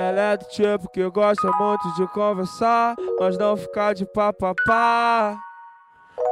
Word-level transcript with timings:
Ela 0.00 0.20
é 0.32 0.36
do 0.38 0.46
tipo 0.46 0.88
que 0.88 1.06
gosta 1.10 1.52
muito 1.58 1.94
de 1.94 2.06
conversar, 2.08 2.96
mas 3.18 3.36
não 3.36 3.54
ficar 3.54 3.92
de 3.92 4.06
papapá. 4.06 5.38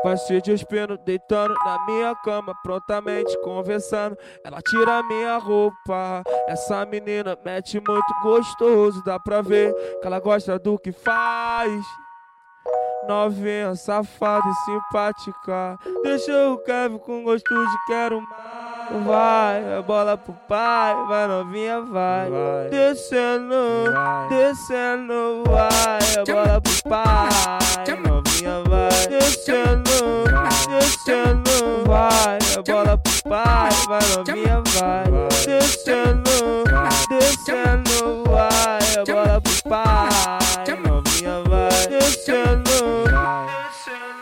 Vai 0.03 0.17
se 0.17 0.41
despindo, 0.41 0.97
deitando 0.97 1.53
na 1.53 1.85
minha 1.85 2.15
cama, 2.25 2.55
prontamente 2.63 3.39
conversando. 3.43 4.17
Ela 4.43 4.63
tira 4.63 5.03
minha 5.03 5.37
roupa. 5.37 6.23
Essa 6.47 6.87
menina 6.87 7.37
mete 7.45 7.75
muito 7.75 8.15
gostoso, 8.23 9.05
dá 9.05 9.21
pra 9.21 9.43
ver 9.43 9.75
que 10.01 10.07
ela 10.07 10.19
gosta 10.19 10.59
do 10.59 10.79
que 10.79 10.91
faz. 10.91 11.85
Novinha, 13.07 13.75
safada 13.75 14.49
e 14.49 14.55
simpática. 14.65 15.79
Deixa 16.03 16.49
o 16.49 16.59
Kevin 16.59 16.99
com 16.99 17.23
gosto 17.23 17.55
de 17.55 17.87
quero 17.87 18.23
mais. 18.23 18.58
Vai, 18.91 19.75
a 19.75 19.83
bola 19.83 20.17
pro 20.17 20.33
pai, 20.49 20.95
vai 21.07 21.27
novinha, 21.29 21.83
vai. 21.83 22.31
vai. 22.31 22.71
Descendo, 22.71 23.93
vai. 23.93 24.29
descendo, 24.31 25.45
vai. 25.47 25.99
A 26.19 26.25
bola 26.25 26.61
pro 26.61 26.73
pai, 26.89 27.97
novinha, 28.07 28.63
vai. 28.67 29.07
Descendo, 29.09 30.25
descendo, 30.69 31.85
vai. 31.87 32.39
A 32.57 32.63
bola 32.63 32.97
pro 32.97 33.13
pai, 33.29 33.71
vai 33.87 34.01
novinha, 34.17 34.63
vai. 34.79 35.05
Descendo, 35.45 36.65
descendo, 37.11 38.25
vai. 38.27 38.79
A 38.99 39.05
bola 39.05 39.41
pro 39.41 39.63
pai, 39.69 40.77
novinha, 40.87 41.43
vai. 41.47 41.87
Descendo, 41.89 43.05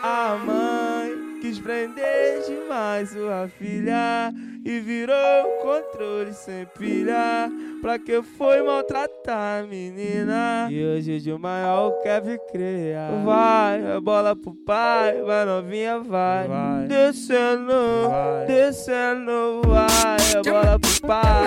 a 0.02 0.36
mãe 0.44 1.40
quis 1.40 1.60
prender 1.60 2.42
demais 2.46 3.10
sua 3.10 3.48
filha 3.58 4.32
e 4.66 4.80
virou 4.80 5.14
controle 5.62 6.34
sem 6.34 6.66
pilha. 6.76 7.48
Pra 7.80 8.00
que 8.00 8.20
foi 8.20 8.60
maltratar 8.64 9.62
a 9.62 9.62
menina? 9.62 10.66
E 10.68 10.84
hoje 10.84 11.20
de 11.20 11.32
maior 11.34 11.92
quer 12.02 12.20
vir 12.20 12.40
criar. 12.50 13.12
Vai, 13.24 13.92
a 13.92 14.00
bola 14.00 14.34
pro 14.34 14.52
pai, 14.66 15.22
vai 15.22 15.44
novinha, 15.44 16.00
vai. 16.00 16.48
vai. 16.48 16.88
Descendo, 16.88 18.08
vai. 18.08 18.46
descendo, 18.46 19.62
vai. 19.66 20.16
A 20.36 20.42
bola 20.42 20.78
pro 20.80 21.00
pai, 21.06 21.46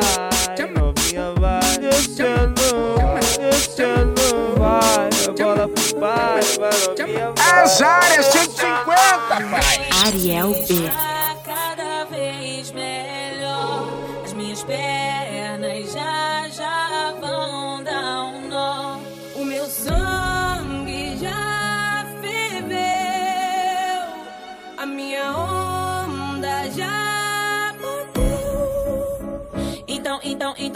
novinha, 0.77 1.33
vai. 1.37 1.77
Descendo, 1.77 2.95
descendo, 3.37 4.55
vai. 4.57 5.09
A 5.27 5.31
bola 5.33 5.67
pro 5.67 5.99
pai, 5.99 6.41
vai 6.57 6.71
novinha, 6.87 7.33
vai. 7.35 7.63
As 7.63 7.81
áreas 7.81 8.25
150, 8.27 8.85
pai. 8.85 9.89
Ariel 10.05 10.51
B. 10.51 11.08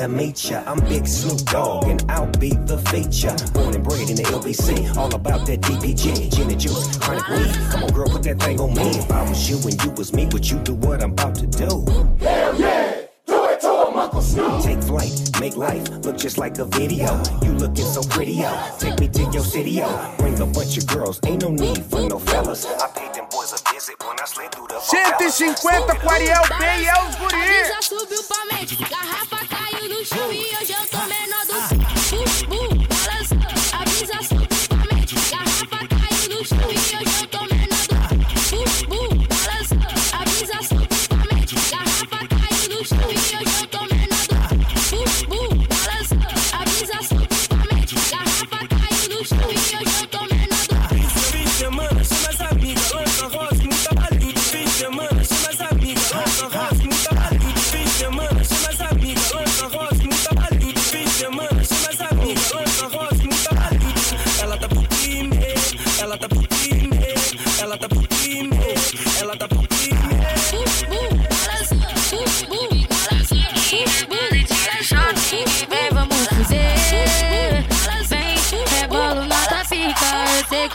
to 0.00 0.08
meet 0.08 0.50
ya. 0.50 0.62
I'm 0.66 0.80
Big 0.88 1.06
Snoop 1.06 1.40
Dogg, 1.52 1.84
and 1.84 2.02
I'll 2.08 2.32
be 2.38 2.50
the 2.64 2.78
feature. 2.88 3.36
Born 3.52 3.74
and 3.74 3.84
bred 3.84 4.08
in 4.08 4.16
the 4.16 4.22
LBC, 4.22 4.96
all 4.96 5.14
about 5.14 5.44
that 5.46 5.60
DPG, 5.60 6.34
gin 6.34 6.50
and 6.50 6.58
juice, 6.58 6.96
chronic 6.96 7.28
weed. 7.28 7.52
Come 7.70 7.84
on, 7.84 7.92
girl, 7.92 8.08
put 8.08 8.22
that 8.22 8.40
thing 8.40 8.58
on 8.60 8.72
me. 8.74 8.88
If 8.96 9.10
I 9.10 9.28
was 9.28 9.50
you 9.50 9.58
and 9.68 9.76
you 9.84 9.90
was 9.90 10.14
me, 10.14 10.24
would 10.32 10.48
you 10.48 10.58
do 10.60 10.74
what 10.74 11.02
I'm 11.02 11.12
about 11.12 11.34
to 11.36 11.46
do? 11.46 11.84
Hell 12.24 12.58
yeah! 12.58 13.02
Do 13.26 13.44
it 13.44 13.60
to 13.60 13.68
him, 13.88 13.98
Uncle 13.98 14.22
Snoop! 14.22 14.62
Take 14.62 14.82
flight, 14.82 15.12
make 15.38 15.56
life 15.58 15.86
look 16.02 16.16
just 16.16 16.38
like 16.38 16.56
a 16.58 16.64
video. 16.64 17.20
You 17.42 17.52
looking 17.52 17.84
so 17.84 18.02
pretty, 18.02 18.40
yo. 18.40 18.50
Take 18.78 18.98
me 19.00 19.08
to 19.08 19.22
your 19.32 19.44
city, 19.44 19.72
yo. 19.84 20.14
Bring 20.18 20.40
a 20.40 20.46
bunch 20.46 20.78
of 20.78 20.86
girls, 20.86 21.20
ain't 21.26 21.42
no 21.42 21.50
need 21.50 21.84
for 21.84 22.00
no 22.08 22.18
fellas. 22.18 22.64
I 22.64 22.88
paid 22.96 23.12
them 23.12 23.26
boys 23.30 23.52
a 23.52 23.60
visit 23.70 23.96
when 24.00 24.16
I 24.18 24.24
slid 24.24 24.50
through 24.52 24.68
the 24.68 24.80
150 24.80 26.00
com 26.00 26.08
Ariel 26.08 26.42
B 26.58 26.64
e 26.64 26.86
é 26.86 26.94
os 27.04 27.14
guri. 27.16 27.36
Avisa 27.36 27.82
subiu 27.82 28.22
pra 28.24 28.56
mente, 28.56 28.76
garrafa 28.76 29.39
caiu 30.30 30.78
no 30.78 30.79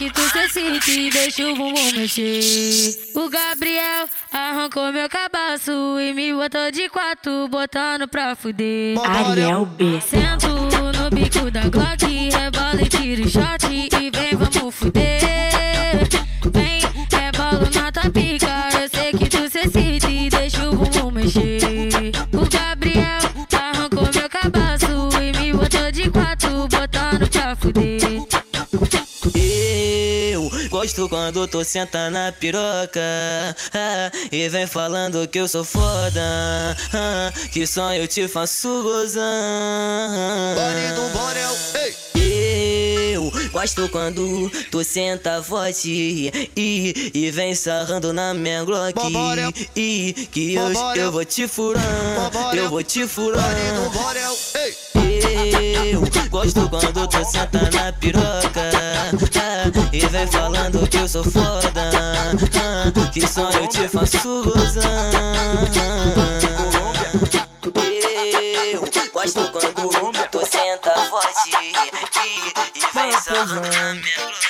que 0.05 0.11
tu 0.11 0.21
se 0.29 0.39
excita 0.39 0.91
e 0.91 1.09
deixa 1.09 1.47
o 1.47 1.55
bumbum 1.55 1.91
mexer. 1.93 3.11
O 3.15 3.29
Gabriel 3.29 4.07
arrancou 4.31 4.91
meu 4.91 5.09
cabaço 5.09 5.71
e 5.99 6.13
me 6.13 6.33
botou 6.33 6.71
de 6.71 6.89
quatro, 6.89 7.47
botando 7.47 8.07
pra 8.07 8.35
fuder. 8.35 8.97
Ariel 9.03 9.65
B. 9.65 9.99
Sento 10.01 10.47
no 10.47 11.09
bico 11.09 11.49
da 11.49 11.61
Glock, 11.69 12.05
rebola 12.05 12.81
e 12.81 12.89
tiro 12.89 13.29
shot 13.29 13.65
e 13.71 14.11
vem, 14.11 14.35
vamos 14.35 14.75
fuder. 14.75 15.54
Gosto 31.05 31.09
quando 31.09 31.47
tu 31.47 31.63
senta 31.63 32.09
na 32.09 32.31
piroca 32.31 32.99
ah, 33.73 34.11
E 34.31 34.49
vem 34.49 34.67
falando 34.67 35.27
que 35.27 35.39
eu 35.39 35.47
sou 35.47 35.63
foda 35.63 36.75
ah, 36.93 37.31
Que 37.51 37.65
só 37.67 37.93
eu 37.93 38.07
te 38.07 38.27
faço 38.27 38.83
gozar. 38.83 39.23
Eu 42.15 43.31
gosto 43.51 43.87
quando 43.89 44.49
tu 44.71 44.83
senta 44.83 45.41
forte 45.43 46.31
e, 46.55 47.11
e 47.13 47.31
vem 47.31 47.55
sarrando 47.55 48.11
na 48.11 48.33
minha 48.33 48.63
Glock 48.63 48.93
E 49.75 50.13
que 50.31 50.53
eu, 50.55 50.71
eu. 50.95 51.11
vou 51.11 51.25
te 51.25 51.47
furar, 51.47 51.83
eu 52.53 52.69
vou 52.69 52.83
te 52.83 53.07
furar. 53.07 53.43
Eu 55.91 56.01
gosto 56.29 56.69
quando 56.69 57.07
tu 57.07 57.25
senta 57.25 57.69
na 57.71 57.93
piroca 57.93 58.71
E 59.95 60.05
vem 60.07 60.27
falando 60.27 60.85
que 60.89 60.97
eu 60.97 61.07
sou 61.07 61.23
foda 61.23 61.89
ah, 61.95 63.11
Que 63.13 63.25
só 63.25 63.49
eu 63.51 63.65
te 63.69 63.87
faço 63.87 64.43
gozar 64.43 64.91
Eu 68.73 68.81
gosto 69.13 69.51
quando 69.53 70.29
tu 70.29 70.45
senta 70.45 70.91
forte 71.09 71.49
E, 71.61 71.71
e 72.77 72.93
vem 72.93 73.11
sarrando 73.21 74.01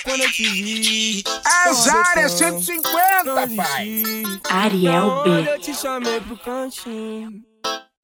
Quando 0.04 0.24
eu 0.24 0.32
te 0.32 0.50
vi, 0.50 1.24
As 1.46 1.90
áreas 1.90 2.42
não 2.42 2.60
150, 2.60 3.48
pai. 3.56 4.04
Ariel 4.50 5.08
Na 5.08 5.24
B. 5.24 5.52
Eu 5.52 5.60
te 5.60 5.76
chamei 5.76 6.22
pro 6.22 6.38
cantinho. 6.38 7.44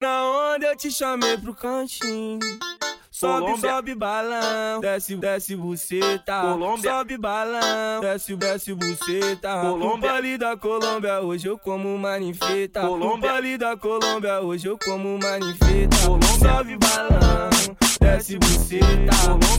Na 0.00 0.24
onda 0.54 0.66
eu 0.66 0.76
te 0.76 0.92
chamei 0.92 1.36
pro 1.38 1.54
cantinho. 1.54 2.38
Sobe, 3.22 3.40
Colômbia. 3.40 3.70
sobe 3.70 3.94
balão, 3.94 4.80
desce, 4.80 5.14
desce 5.14 5.54
buceta. 5.54 6.40
Colômbia. 6.40 6.90
Sobe 6.90 7.16
balão, 7.16 8.00
desce, 8.00 8.34
desce 8.34 8.74
buceta. 8.74 9.60
Colômbia. 9.60 10.10
O 10.10 10.12
baile 10.12 10.36
da 10.38 10.56
Colômbia, 10.56 11.20
hoje 11.20 11.46
eu 11.46 11.56
como 11.56 11.96
manifeta. 11.96 12.80
Colômbia. 12.80 13.14
O 13.14 13.32
baile 13.32 13.56
da 13.56 13.76
Colômbia, 13.76 14.40
hoje 14.40 14.66
eu 14.66 14.76
como 14.76 15.16
manifeta. 15.22 15.96
Colômbia. 16.04 16.28
Sobe 16.56 16.76
balão, 16.78 17.50
desce 18.00 18.38
buceta. 18.40 19.12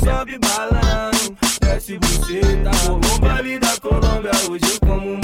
Sobe 0.04 0.38
balão, 0.40 1.12
desce 1.62 1.98
buceta. 2.00 2.72
O 3.16 3.20
baile 3.22 3.60
da 3.60 3.78
Colômbia, 3.80 4.32
hoje 4.52 4.66
eu 4.74 4.80
como 4.86 5.06
manifeta. 5.06 5.23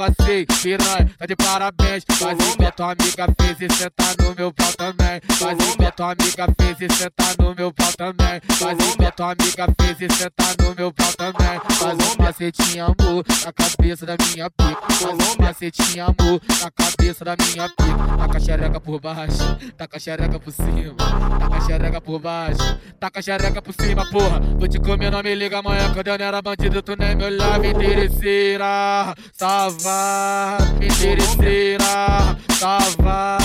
Tava 0.00 0.14
assim, 0.18 0.46
piranha, 0.62 1.10
tá 1.18 1.26
de 1.26 1.36
parabéns. 1.36 2.04
Que 2.04 2.64
a 2.64 2.72
tua 2.72 2.92
amiga 2.92 3.26
fez 3.38 3.60
e 3.60 3.74
senta 3.74 4.22
no 4.22 4.34
meu 4.34 4.52
pau 4.52 4.72
também. 4.72 5.20
Faz 5.40 5.58
isso 5.58 5.78
que 5.78 5.84
a 5.86 5.90
tua 5.90 6.12
amiga 6.12 6.46
fez 6.60 6.80
e 6.82 6.94
senta 6.94 7.24
no 7.38 7.54
meu 7.54 7.72
pau 7.72 7.90
também. 7.96 8.42
Faz 8.58 8.78
isso 8.78 8.98
que 8.98 9.04
a 9.06 9.10
tua 9.10 9.32
amiga 9.32 9.66
fez 9.80 10.00
e 10.02 10.14
senta 10.14 10.44
no 10.62 10.74
meu 10.74 10.92
pau 10.92 11.12
também. 11.14 11.60
Faz 11.78 11.98
um 11.98 12.22
macetinho 12.22 12.84
amor 12.84 13.24
na 13.42 13.50
cabeça 13.50 14.04
da 14.04 14.16
minha 14.20 14.50
pica. 14.50 14.92
Faz 14.92 15.18
um 15.18 15.42
macetinho 15.42 16.04
amor 16.04 16.40
na 16.62 16.70
cabeça 16.70 17.24
da 17.24 17.36
minha 17.40 17.68
pica. 17.70 18.16
Taca 18.18 18.36
a 18.36 18.40
xereca 18.40 18.80
por 18.80 19.00
baixo, 19.00 19.56
taca 19.78 19.96
a 19.96 20.00
xereca 20.00 20.38
por 20.38 20.52
cima. 20.52 20.94
Taca 21.40 21.56
a 21.56 21.60
xereca 21.62 22.00
por 22.02 22.20
baixo, 22.20 22.78
taca 23.00 23.18
a 23.18 23.22
xereca 23.22 23.62
por 23.62 23.72
cima, 23.72 24.10
porra. 24.10 24.40
Vou 24.40 24.68
te 24.68 24.78
comer, 24.78 25.10
não 25.10 25.22
me 25.22 25.34
liga 25.34 25.58
amanhã 25.58 25.90
quando 25.94 26.08
eu 26.08 26.18
não 26.18 26.24
era 26.26 26.42
bandido, 26.42 26.82
tu 26.82 26.94
nem 26.98 27.16
me 27.16 27.24
olhava 27.24 27.66
interesseira. 27.66 29.14
Tava 29.38 30.58
interesseira, 30.82 32.36
tava 32.60 33.38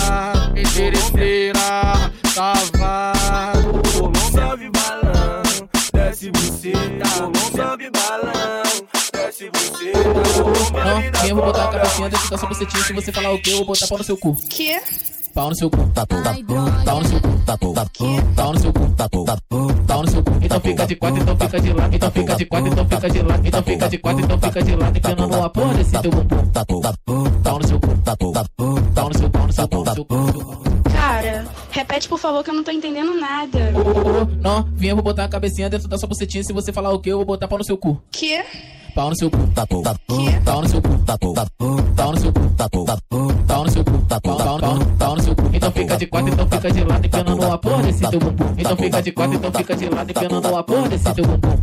interesseira, 0.58 2.12
tava. 2.36 3.14
Sobe 4.32 4.70
balão, 4.70 5.70
desce 5.94 6.32
buceta. 6.32 7.08
Sobe 7.56 7.90
balão, 7.92 8.88
desce 9.14 9.50
buceta. 9.50 10.10
Não, 10.84 11.28
eu 11.30 11.36
vou 11.36 11.46
botar 11.46 11.64
a 11.64 11.68
cabecinha 11.72 12.10
dentro 12.10 12.30
da 12.30 12.38
sua 12.38 12.50
bucetinha. 12.50 12.84
Se 12.84 12.94
você 12.94 13.12
falar 13.14 13.32
o 13.32 13.42
que, 13.42 13.52
eu 13.52 13.58
vou 13.58 13.68
botar 13.68 13.88
pau 13.88 13.98
no 13.98 14.04
seu 14.04 14.18
cu. 14.18 14.36
Que? 14.50 14.82
Pau 15.36 15.50
no 15.50 15.56
seu 15.56 15.70
cu. 15.70 15.78
Pau 15.94 16.06
no 17.02 17.08
seu 17.10 17.20
cu. 17.20 17.30
Pau 17.46 18.54
no 18.54 18.60
seu 18.60 18.72
cu. 18.72 18.88
Pau 19.86 20.02
no 20.02 20.10
seu 20.10 20.24
cu. 20.24 20.32
Então 20.42 20.60
fica 20.62 20.88
de 20.88 20.96
quatro, 20.96 21.22
então 21.22 21.36
fica 21.36 21.60
de 21.60 21.74
lado. 21.74 21.94
Então 21.94 22.12
fica 22.12 22.36
de 22.36 22.46
quatro, 22.46 22.68
então 22.72 22.86
fica 22.88 23.10
de 23.10 23.22
lado. 23.22 23.46
Então 23.46 23.64
fica 23.64 23.90
de 23.90 23.98
quatro, 23.98 24.24
então 24.24 24.40
fica 24.40 24.64
de 24.64 24.76
lado. 24.78 24.98
Empinando 24.98 25.36
a 25.36 25.50
porra 25.50 25.74
desse 25.74 26.02
teu 26.02 26.12
bumbum. 26.12 26.48
Pau 27.44 27.60
no 27.60 27.68
seu 27.68 27.80
cu. 27.82 27.98
Pau 27.98 29.10
no 29.10 29.18
seu 29.18 29.30
pau 29.30 29.48
no 29.48 29.54
seu 29.54 29.68
pau 29.68 29.84
no 29.84 29.94
seu 29.94 30.06
cu. 30.06 30.65
Repete 31.76 32.08
por 32.08 32.18
favor 32.18 32.42
que 32.42 32.50
eu 32.50 32.54
não 32.54 32.64
tô 32.64 32.72
entendendo 32.72 33.14
nada. 33.20 33.74
Não, 34.42 34.64
vinha, 34.78 34.94
eu 34.94 34.96
vou 34.96 35.04
botar 35.04 35.26
a 35.26 35.28
cabecinha 35.28 35.70
dentro 35.70 35.90
da 35.90 35.98
sua 35.98 36.08
bucetinha. 36.08 36.42
Se 36.42 36.54
você 36.54 36.72
falar 36.72 36.94
o 36.94 37.00
que, 37.02 37.10
eu 37.10 37.18
vou 37.18 37.26
botar 37.26 37.50
pau 37.50 37.58
no 37.58 37.66
seu 37.66 37.78
cu. 37.78 38.02
Que? 38.10 38.42
Pau 38.96 39.10
no 39.10 39.16
seu 39.18 39.30
cu. 39.30 39.38
Pau 39.54 39.68
no 40.62 40.70
seu 40.70 40.82
cu. 40.82 40.98
Pau 41.06 41.12
no 41.12 41.20
seu 41.20 41.52
cu. 41.62 41.84
Pau 41.98 42.12
no 42.14 42.18
seu 42.18 42.32
cu. 42.32 44.00
Pau, 44.08 44.22
pau, 44.22 44.38
pau, 44.38 44.80
pau 44.98 45.16
no 45.18 45.22
seu 45.22 45.36
cu. 45.36 45.50
Então 45.52 45.70
fica 45.74 45.98
de 45.98 46.08
quatro, 46.08 46.34
então 46.34 46.48
fica 46.48 46.72
de 46.72 46.84
lado. 46.86 47.06
Empinando 47.06 47.46
a 47.46 47.58
porra 47.58 47.84
desse 47.84 48.10
teu 48.10 48.20
bumbum. 48.22 48.54
Então 48.58 48.78
fica 48.78 49.02
de 49.02 49.12
quatro, 49.12 49.36
então 49.36 49.52
fica 49.52 49.76
de 49.76 49.90
lado. 49.90 50.10
Empinando 50.12 50.56
a 50.56 50.64
porra 50.64 50.88
desse 50.88 51.14
teu 51.14 51.26
bumbum. 51.26 51.58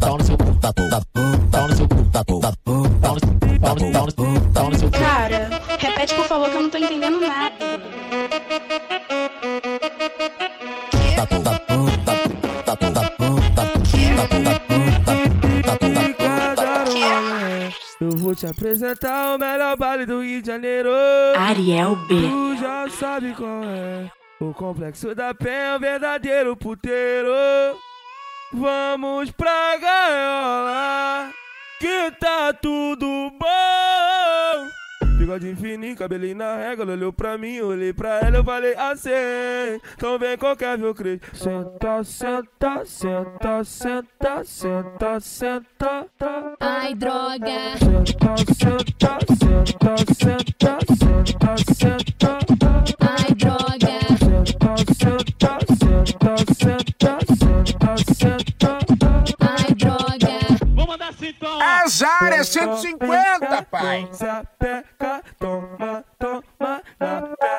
Pau 0.00 0.16
no 0.16 0.24
seu 0.24 0.38
cu. 0.38 0.54
Pau 0.54 1.68
no 1.68 1.76
seu 1.76 1.88
cu. 1.88 2.04
Pau 2.10 2.24
no, 2.24 3.28
pau 3.60 3.74
no, 3.74 3.92
pau 3.92 4.06
no, 4.06 4.40
pau 4.54 4.70
no 4.70 4.78
seu 4.78 4.90
cu. 4.90 4.98
Cara, 4.98 5.50
repete 5.78 6.14
por 6.14 6.24
favor 6.24 6.48
que 6.48 6.56
eu 6.56 6.62
não 6.62 6.70
tô 6.70 6.78
entendendo 6.78 7.20
nada. 7.20 7.49
Apresentar 18.50 19.34
o 19.34 19.38
melhor 19.38 19.76
baile 19.76 20.06
do 20.06 20.22
Rio 20.22 20.40
de 20.40 20.46
Janeiro. 20.46 20.90
Ariel 21.36 21.96
B. 22.06 22.14
Tu 22.14 22.56
já 22.56 22.88
sabe 22.90 23.34
qual 23.34 23.64
é. 23.64 24.10
O 24.40 24.52
complexo 24.54 25.14
da 25.14 25.34
penha 25.34 25.54
é 25.54 25.76
o 25.76 25.80
verdadeiro 25.80 26.56
puteiro. 26.56 27.30
Vamos 28.52 29.30
pra 29.30 29.76
gaiola, 29.76 31.30
que 31.78 32.10
tá 32.18 32.52
tudo 32.52 33.06
bom. 33.38 33.89
Bigode 35.30 35.54
fininho, 35.54 35.94
cabelinho 35.94 36.34
na 36.34 36.56
régua, 36.56 36.82
ela 36.82 36.92
olhou 36.92 37.12
pra 37.12 37.38
mim, 37.38 37.60
olhei 37.60 37.92
pra 37.92 38.18
ela, 38.18 38.38
eu 38.38 38.44
falei 38.44 38.74
assim. 38.74 39.10
Então 39.94 40.18
vem 40.18 40.36
qualquer 40.36 40.76
viu 40.76 40.92
crente. 40.92 41.24
Senta, 41.32 42.02
senta, 42.02 42.84
senta, 42.84 43.62
senta, 43.62 44.42
senta, 44.42 45.20
senta. 45.20 46.08
Ai, 46.58 46.96
droga. 46.96 47.76
Senta, 47.78 48.36
senta, 48.52 49.18
senta, 49.38 49.96
senta, 50.18 50.78
senta, 50.98 51.56
senta. 51.74 52.38
Ai, 52.98 53.32
droga. 53.36 54.00
Senta, 54.18 54.76
senta, 54.92 55.58
senta, 55.78 56.36
senta, 56.54 57.18
senta, 57.36 58.14
senta. 58.14 58.39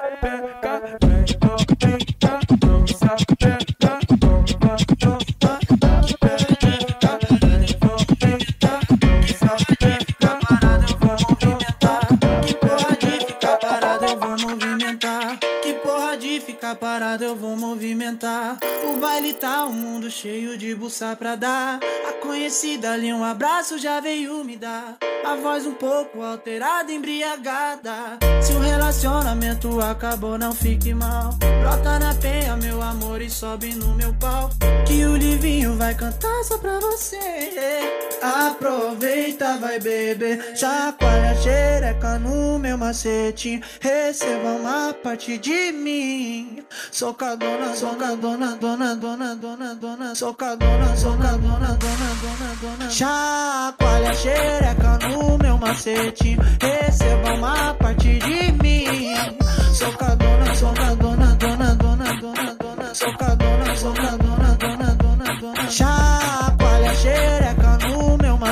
Pepeca. 0.02 0.82
Vem 1.06 1.26
novinha, 1.26 2.72
não 2.72 2.88
sapeca, 2.88 3.62
Que 15.62 15.74
porra 15.76 16.18
de 16.18 16.40
ficar 16.42 16.76
parado 16.76 17.24
eu 17.24 17.36
vou 17.36 17.56
movimentar. 17.56 18.58
O 18.84 19.00
baile 19.00 19.34
tá 19.34 19.66
um 19.66 19.81
de 20.62 20.76
buça 20.76 21.16
pra 21.16 21.36
dar. 21.36 21.80
A 22.08 22.14
conhecida 22.22 22.92
ali 22.92 23.12
um 23.12 23.24
abraço 23.24 23.80
já 23.80 24.00
veio 24.00 24.44
me 24.44 24.56
dar. 24.56 24.96
A 25.26 25.36
voz 25.36 25.66
um 25.66 25.74
pouco 25.74 26.22
alterada, 26.22 26.92
embriagada. 26.92 28.20
Se 28.44 28.54
o 28.54 28.60
relacionamento 28.60 29.82
acabou, 29.82 30.38
não 30.38 30.54
fique 30.54 30.94
mal. 30.94 31.34
Brota 31.62 31.98
na 31.98 32.14
penha, 32.14 32.56
meu 32.58 32.80
amor, 32.80 33.24
e 33.24 33.30
sobe 33.30 33.74
no 33.74 33.96
meu 33.96 34.14
pau. 34.14 34.52
Que 34.88 35.04
o 35.04 35.18
livinho 35.18 35.76
vai 35.78 35.96
cantar 35.96 36.44
só 36.44 36.60
pra 36.60 36.80
você. 36.80 37.18
Aproveita, 38.22 39.58
vai 39.58 39.80
beber. 39.80 40.56
Chacoalha 40.56 41.32
a 41.32 41.36
xereca 41.36 42.20
no 42.20 42.60
meu 42.60 42.78
macetinho. 42.78 43.62
Receba 43.80 44.50
uma 44.52 44.94
parte 44.94 45.38
de 45.40 45.72
mim. 45.72 46.64
Socadona, 46.92 47.76
socadona, 47.76 48.56
dona, 48.58 48.96
dona, 48.96 49.36
dona, 49.36 49.76
dona. 49.76 50.16
Socadona, 50.16 50.96
socadona, 50.96 51.78
dona, 51.80 52.10
dona, 52.22 52.56
dona. 52.62 52.90
Chacoalha 52.92 54.12
a 54.12 54.14
xereca 54.14 55.00
no 55.10 55.38
meu 55.40 55.58
macetinho. 55.58 56.40
Receba 56.62 57.34
uma 57.34 57.74
parte 57.74 58.20
de 58.20 58.52
mim. 58.52 59.16
Socadona, 59.74 60.21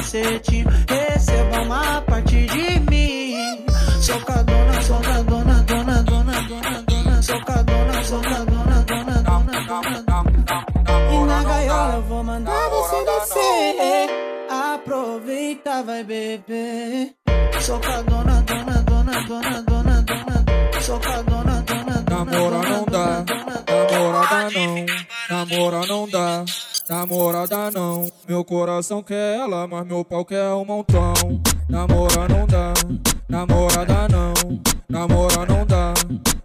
macetinho. 0.10 0.68
Receba 0.88 1.62
uma 1.62 2.02
parte 2.02 2.46
de 2.48 2.80
mim. 2.80 3.66
Socadona, 4.02 4.82
socadona, 4.82 5.64
dona, 5.64 6.04
dona, 6.04 6.42
dona, 6.44 6.82
dona. 6.88 7.22
Socadona, 7.22 8.04
socadona, 8.04 8.86
dona, 8.88 9.22
dona, 9.22 9.62
dona, 9.62 10.02
dona. 10.04 10.66
E 11.12 11.26
na 11.26 11.44
gaiola 11.44 11.96
eu 11.96 12.02
vou 12.04 12.24
mandar 12.24 12.70
você 12.70 13.06
descer. 13.06 14.10
Aproveita, 14.50 15.84
vai 15.84 16.04
beber. 16.04 17.14
Socadona, 17.62 18.42
dona, 18.42 18.82
dona, 18.82 19.24
dona, 19.24 19.62
dona, 19.62 20.02
dona. 20.02 20.82
Socadona, 20.82 21.62
dona, 21.62 22.02
dona. 22.02 22.26
Namora 22.26 22.70
não 22.70 22.86
dá, 22.86 23.26
namorada 23.92 24.50
não, 24.52 24.86
namora 25.30 25.88
não 25.88 26.10
dá, 26.10 26.46
namorada 26.90 27.70
não. 27.72 28.12
Meu 28.28 28.44
coração 28.44 29.04
quer 29.04 29.38
ela, 29.38 29.68
mas 29.68 29.86
meu 29.86 30.04
pau 30.04 30.26
quer 30.26 30.52
um 30.54 30.66
montão. 30.66 31.14
Namora 31.70 32.28
não 32.28 32.48
dá, 32.48 32.74
namorada 33.28 34.08
não, 34.10 34.34
namora 34.90 35.46
não 35.46 35.66
dá, 35.66 35.94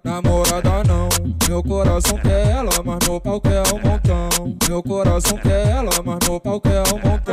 namorada 0.05 0.85
não. 0.87 1.09
Meu 1.49 1.63
coração 1.63 2.19
quer 2.19 2.51
ela, 2.51 2.71
mas 2.85 3.09
meu 3.09 3.19
pau 3.19 3.41
quer 3.41 3.63
um 3.73 3.79
montão. 3.79 4.57
Meu 4.69 4.83
coração 4.83 5.39
quer 5.39 5.67
ela, 5.69 5.91
mas 6.05 6.29
meu 6.29 6.39
pau 6.39 6.61
quer 6.61 6.83
um 6.93 6.99
montão. 6.99 7.24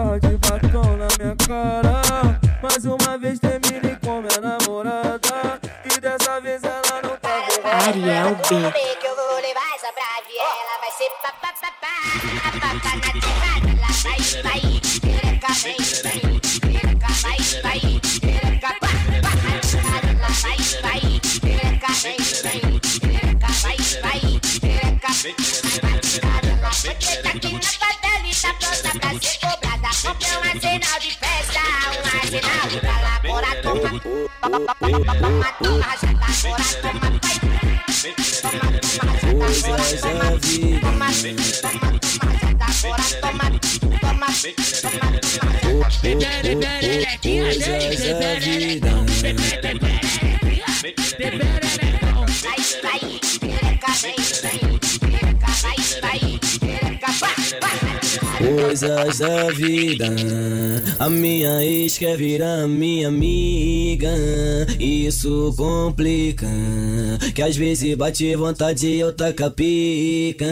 Garra 0.00 0.18
de 0.18 0.36
batom 0.38 0.96
na 0.96 1.08
minha 1.18 1.36
cara. 1.46 2.40
Mais 2.62 2.84
uma 2.84 3.18
vez 3.18 3.38
terminei 3.38 3.96
com 3.96 4.22
minha 4.22 4.40
namorada. 4.40 5.60
E 5.84 6.00
dessa 6.00 6.40
vez 6.40 6.62
ela 6.64 7.02
não 7.02 7.16
tá 7.16 7.40
borrada. 7.40 7.88
Ariel 7.88 8.34
B. 8.34 8.96
que 8.96 9.06
eu 9.06 9.16
vou 9.16 9.34
levar 9.36 9.74
essa 9.76 9.92
pra 9.92 10.04
ela 10.38 10.80
vai 10.80 10.90
ser 10.92 11.10
papapá. 11.22 11.60
Comprei 30.10 30.32
um 30.32 30.42
arsenal 30.42 30.98
de 30.98 31.10
festa, 31.12 31.60
um 31.86 32.02
arsenal 32.18 32.66
pra 32.80 32.96
lá. 33.00 33.14
Bora, 33.22 33.62
toma. 33.62 33.90
Toma, 34.40 34.58
toma, 34.74 34.98
toma. 35.14 35.46
Bora, 36.42 36.64
toma, 36.82 37.10
Coisas 47.22 47.54
da 48.18 48.34
vida. 48.40 48.90
Coisas 49.20 49.60
da 49.60 49.74
vida. 57.60 57.89
Coisas 58.40 59.18
da 59.18 59.50
vida. 59.50 60.06
A 60.98 61.10
minha 61.10 61.62
ex 61.62 61.98
quer 61.98 62.16
virar 62.16 62.66
minha 62.66 63.08
amiga. 63.08 64.08
Isso 64.78 65.52
complica. 65.56 66.46
Que 67.34 67.42
às 67.42 67.54
vezes 67.56 67.94
bate 67.94 68.34
vontade 68.36 68.86
e 68.86 69.00
eu 69.00 69.12
taca 69.12 69.50
pica. 69.50 70.46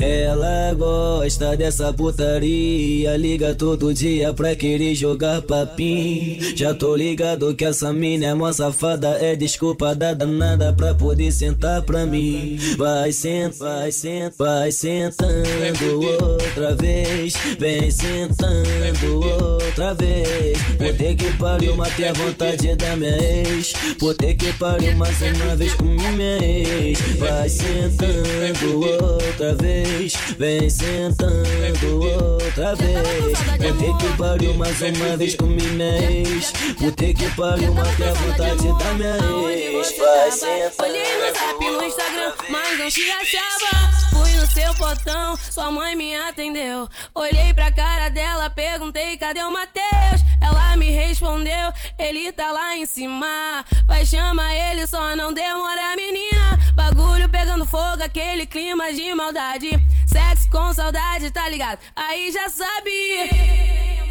Ela 0.00 0.72
gosta 0.74 1.54
dessa 1.56 1.92
putaria. 1.92 3.16
Liga 3.18 3.54
todo 3.54 3.92
dia 3.92 4.32
pra 4.32 4.56
querer 4.56 4.94
jogar 4.94 5.42
papim. 5.42 6.38
Já 6.56 6.72
tô 6.72 6.96
ligado 6.96 7.54
que 7.54 7.66
essa 7.66 7.92
mina 7.92 8.26
é 8.26 8.34
mó 8.34 8.50
safada. 8.50 9.18
É 9.20 9.36
desculpa 9.36 9.94
da 9.94 10.14
danada 10.14 10.72
pra 10.72 10.94
poder 10.94 11.30
sentar 11.32 11.82
pra 11.82 12.06
mim. 12.06 12.58
Vai 12.78 13.12
sentar, 13.12 13.68
vai 13.68 13.92
sentar, 13.92 14.32
vai 14.38 14.72
sentando 14.72 16.00
outra 16.22 16.74
vez. 16.76 17.09
Vem 17.58 17.90
sentando 17.90 19.20
outra 19.20 19.94
vez. 19.94 20.56
Puta 20.78 21.14
que 21.16 21.32
pariu, 21.38 21.76
matei 21.76 22.08
a 22.08 22.12
vontade 22.12 22.76
da 22.76 22.96
minha 22.96 23.16
ex. 23.16 23.72
Puta 23.98 24.32
que 24.32 24.52
pariu, 24.52 24.94
mais 24.96 25.20
uma 25.20 25.56
vez 25.56 25.74
com 25.74 25.84
minha 25.86 26.38
ex. 26.40 27.00
Vai 27.18 27.48
sentando 27.48 28.80
outra 29.02 29.56
vez. 29.56 30.14
Vem 30.38 30.70
sentando 30.70 32.00
outra 32.00 32.76
vez. 32.76 33.38
Puta 33.58 33.98
que 33.98 34.16
pariu, 34.16 34.54
mais 34.54 34.80
uma 34.80 35.16
vez 35.16 35.34
com 35.34 35.46
minha 35.46 35.98
ex. 36.12 36.52
Puta 36.78 37.12
que 37.12 37.30
pariu, 37.36 37.74
matei 37.74 38.08
a 38.08 38.12
vontade 38.12 38.68
da 38.78 38.94
minha 38.94 39.50
ex. 39.50 39.98
Vai 39.98 40.30
sentando. 40.30 40.88
Olhei 40.88 41.18
no 41.18 41.32
zap 41.34 41.58
no 41.60 41.82
Instagram, 41.82 42.32
mas 42.48 42.78
não 42.78 42.88
te 42.88 43.10
achava. 43.10 44.09
Fui 44.10 44.32
no 44.32 44.46
seu 44.46 44.74
portão, 44.74 45.36
sua 45.36 45.70
mãe 45.70 45.94
me 45.96 46.14
atendeu. 46.16 46.88
Olhei 47.14 47.54
pra 47.54 47.70
cara 47.72 48.08
dela, 48.08 48.50
perguntei 48.50 49.16
cadê 49.16 49.42
o 49.42 49.52
Matheus. 49.52 50.20
Ela 50.40 50.76
me 50.76 50.90
respondeu, 50.90 51.72
ele 51.98 52.32
tá 52.32 52.50
lá 52.50 52.76
em 52.76 52.86
cima. 52.86 53.64
Vai 53.86 54.04
chamar 54.04 54.54
ele, 54.54 54.86
só 54.86 55.14
não 55.14 55.32
demora, 55.32 55.94
menina. 55.96 56.58
Bagulho 56.74 57.28
pegando 57.28 57.66
fogo, 57.66 58.02
aquele 58.02 58.46
clima 58.46 58.92
de 58.92 59.14
maldade. 59.14 59.70
Sexo 60.06 60.48
com 60.50 60.72
saudade, 60.72 61.30
tá 61.30 61.48
ligado? 61.48 61.78
Aí 61.94 62.32
já 62.32 62.48
sabe. 62.48 62.90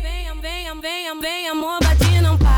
Venha, 0.01 0.35
venha, 0.35 0.75
venha, 0.75 1.15
venha, 1.15 1.51
amor, 1.51 1.79
bate 1.83 2.21
não 2.21 2.37
para. 2.37 2.49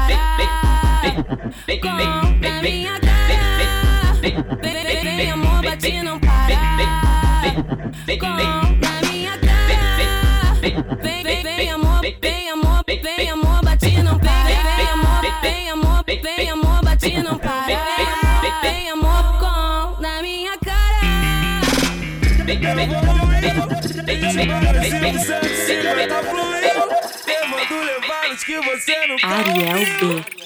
Na 2.42 2.62
minha 2.62 3.00
cara. 3.00 4.14
Vem, 4.22 4.36
vem, 4.62 5.16
vem, 5.16 5.32
amor, 5.32 5.64
bate 5.64 6.02
não 6.04 6.20
para. 6.20 7.21
Com 8.20 8.28
na 8.28 9.02
minha 9.10 9.38
cara. 9.40 10.54
Vem, 10.62 11.24
vem, 11.24 11.44
vem, 11.44 11.72
amor, 11.72 12.02
vem, 12.02 12.50
amor, 12.50 12.84
vem, 12.86 13.30
amor. 13.30 13.62
Vem, 14.78 14.90
amor, 14.90 15.22
vem, 15.42 15.70
amor, 15.70 16.04
vem, 16.06 16.50
amor, 16.50 16.82
bate 16.84 17.24
não 17.24 17.38
para. 17.38 17.66
Vem, 18.62 18.90
amor, 18.92 19.40
com 19.40 20.02
na 20.02 20.22
minha 20.22 20.58
cara. 20.60 21.02
Ariel 29.24 29.86
B. 30.00 30.41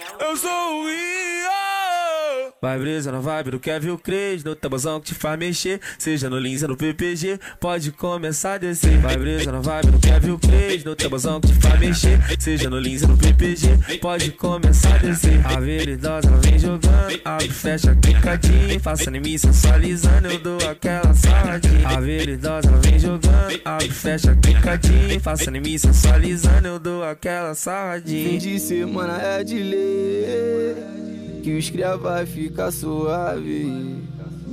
Vai 2.62 2.79
brisa 2.79 3.12
na 3.12 3.19
vibe 3.19 3.51
do 3.51 3.59
Kevin 3.59 3.97
Cres 3.97 4.43
No 4.43 4.55
tabuzão 4.55 5.00
que 5.00 5.07
te 5.07 5.13
faz 5.13 5.38
mexer. 5.38 5.79
Seja 6.00 6.29
no 6.29 6.39
Lins 6.39 6.63
ou 6.63 6.69
no 6.69 6.77
PPG 6.77 7.38
Pode 7.59 7.91
começar 7.91 8.53
a 8.53 8.57
descer. 8.57 8.97
Vai 9.00 9.17
brisa 9.17 9.51
na 9.51 9.59
vibe 9.59 9.91
do 9.91 10.00
Kevin 10.00 10.38
Cres 10.38 10.83
No 10.83 10.95
tabuzão 10.95 11.41
que 11.41 11.50
te 11.50 11.53
faz 11.55 11.79
mexer. 11.79 12.19
Seja 12.39 12.69
no 12.69 12.79
Lins 12.79 13.03
ou 13.03 13.09
no 13.09 13.17
PPG 13.17 14.00
Pode 14.01 14.31
começar 14.31 14.95
a 14.95 14.97
descer. 15.00 15.45
A 15.45 15.59
veridosa 15.59 16.27
ela 16.27 16.38
vem 16.38 16.57
jogando 16.57 17.21
Abre, 17.25 17.50
fecha, 17.50 17.93
clicadinho 17.95 18.79
Faça 18.79 19.09
em 19.09 19.19
mim 19.19 19.38
sensualizando 19.38 20.27
Eu 20.29 20.39
dou 20.39 20.57
aquela 20.69 21.13
saladinha. 21.13 21.88
A 21.88 22.00
veridosa 22.00 22.69
ela 22.69 22.77
vem 22.77 22.97
jogando 22.97 23.62
Abre, 23.65 23.89
fecha, 23.89 24.35
clicadinho 24.35 25.19
Faça 25.19 25.50
em 25.50 25.59
mim 25.59 25.77
sensualizando 25.77 26.67
Eu 26.67 26.79
dou 26.79 27.03
aquela 27.03 27.53
saladinha. 27.53 28.29
Fim 28.29 28.38
de 28.38 28.59
semana 28.59 29.21
é 29.21 29.43
de 29.43 29.59
ler 29.59 31.25
que 31.45 31.55
os 31.55 31.69
cria 31.69 31.95
vai 31.95 32.25
ficar 32.25 32.71
suave. 32.71 34.01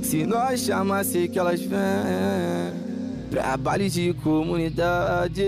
Se 0.03 0.27
nós 0.27 0.59
chamar, 0.59 1.03
sei 1.03 1.27
que 1.27 1.39
elas 1.39 1.59
vêm. 1.59 1.79
Trabalho 3.31 3.89
de 3.89 4.13
comunidade. 4.23 5.43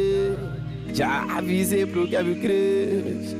Já 0.91 1.37
avisei 1.37 1.85
pro 1.85 2.07
Kevin 2.07 2.41
Cres. 2.41 3.35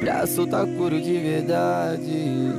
Pra 0.00 0.26
soltar 0.26 0.66
couro 0.76 1.00
de 1.00 1.16
verdade. 1.16 2.50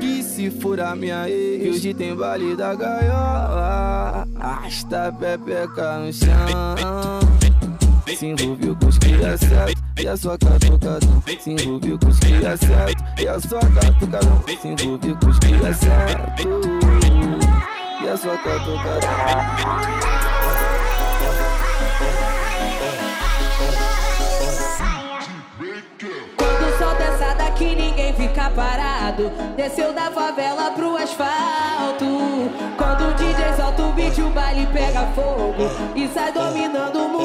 Que 0.00 0.20
se 0.24 0.50
for 0.50 0.80
a 0.80 0.96
minha 0.96 1.30
ex, 1.30 1.76
hoje 1.76 1.94
tem 1.94 2.12
baile 2.12 2.56
da 2.56 2.74
gaiola. 2.74 4.26
Arrasta 4.34 5.06
a 5.06 5.12
pepeca 5.12 5.98
no 5.98 6.12
chão. 6.12 7.21
Se 8.16 8.26
envolveu 8.26 8.76
com 8.76 8.86
os 8.88 8.98
cria 8.98 9.36
certo 9.38 9.82
e 9.98 10.06
a 10.06 10.16
sua 10.16 10.36
catucadão. 10.36 11.22
Se 11.40 11.50
envolveu 11.50 11.98
com 11.98 12.08
os 12.08 12.18
cria 12.18 12.56
certo 12.56 13.04
e 13.18 13.28
a 13.28 13.40
sua 13.40 13.60
catucadão. 13.60 14.44
Se 14.60 14.68
envolveu 14.68 15.16
com 15.16 15.28
os 15.28 15.38
cria 15.38 15.74
certo 15.74 16.48
e 18.02 18.08
a 18.08 18.16
sua 18.16 18.36
daqui, 27.34 27.74
ninguém 27.74 28.12
fica 28.14 28.50
parado. 28.50 29.30
Desceu 29.56 29.92
da 29.92 30.10
favela 30.10 30.70
pro 30.72 30.96
asfalto. 30.96 32.04
Quando 32.76 33.10
o 33.10 33.14
DJ 33.14 33.54
solta 33.56 33.82
o 33.82 33.92
beat, 33.92 34.18
o 34.18 34.30
baile 34.30 34.66
pega 34.66 35.06
fogo. 35.14 35.70
E 35.94 36.08
sai 36.08 36.32
dominando 36.32 36.96
o 36.96 37.08
mundo 37.08 37.21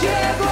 chegou, 0.00 0.47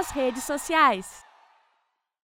nas 0.00 0.10
redes 0.12 0.44
sociais. 0.44 1.29